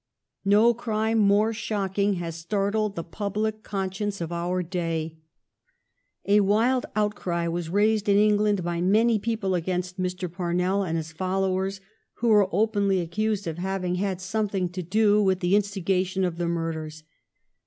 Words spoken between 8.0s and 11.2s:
in England by many people against Mr. Parnell and his